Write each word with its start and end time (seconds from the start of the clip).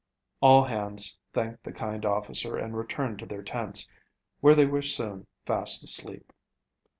All 0.41 0.63
hands 0.63 1.19
thanked 1.31 1.63
the 1.63 1.71
kind 1.71 2.07
officer 2.07 2.57
and 2.57 2.75
retired 2.75 3.19
to 3.19 3.27
their 3.27 3.43
tents, 3.43 3.87
where 4.39 4.55
they 4.55 4.65
were 4.65 4.81
soon 4.81 5.27
fast 5.45 5.83
asleep. 5.83 6.33